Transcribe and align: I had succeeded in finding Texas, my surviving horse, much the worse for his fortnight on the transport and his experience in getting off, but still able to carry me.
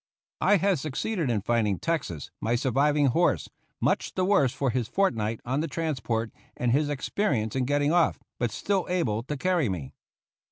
I 0.41 0.57
had 0.57 0.79
succeeded 0.79 1.29
in 1.29 1.41
finding 1.43 1.77
Texas, 1.77 2.31
my 2.41 2.55
surviving 2.55 3.05
horse, 3.13 3.49
much 3.79 4.15
the 4.15 4.25
worse 4.25 4.51
for 4.51 4.71
his 4.71 4.87
fortnight 4.87 5.39
on 5.45 5.59
the 5.59 5.67
transport 5.67 6.31
and 6.57 6.71
his 6.71 6.89
experience 6.89 7.55
in 7.55 7.65
getting 7.65 7.91
off, 7.91 8.17
but 8.39 8.49
still 8.49 8.87
able 8.89 9.21
to 9.21 9.37
carry 9.37 9.69
me. 9.69 9.93